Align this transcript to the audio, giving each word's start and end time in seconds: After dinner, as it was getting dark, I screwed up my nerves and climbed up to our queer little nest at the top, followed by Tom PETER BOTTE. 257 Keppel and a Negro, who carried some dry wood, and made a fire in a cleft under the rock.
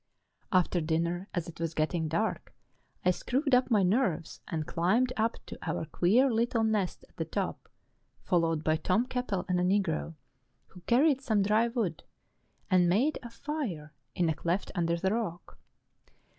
After 0.51 0.81
dinner, 0.81 1.27
as 1.35 1.47
it 1.47 1.59
was 1.59 1.75
getting 1.75 2.07
dark, 2.07 2.55
I 3.05 3.11
screwed 3.11 3.53
up 3.53 3.69
my 3.69 3.83
nerves 3.83 4.41
and 4.47 4.65
climbed 4.65 5.13
up 5.15 5.37
to 5.45 5.59
our 5.61 5.85
queer 5.85 6.27
little 6.33 6.63
nest 6.63 7.05
at 7.07 7.17
the 7.17 7.25
top, 7.25 7.69
followed 8.23 8.63
by 8.63 8.77
Tom 8.77 9.05
PETER 9.05 9.21
BOTTE. 9.21 9.27
257 9.45 9.45
Keppel 9.45 9.45
and 9.47 9.59
a 10.07 10.11
Negro, 10.11 10.15
who 10.69 10.79
carried 10.87 11.21
some 11.21 11.43
dry 11.43 11.67
wood, 11.67 12.01
and 12.71 12.89
made 12.89 13.19
a 13.21 13.29
fire 13.29 13.93
in 14.15 14.27
a 14.27 14.33
cleft 14.33 14.71
under 14.73 14.97
the 14.97 15.13
rock. 15.13 15.59